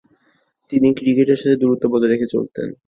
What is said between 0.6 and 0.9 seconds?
তিনি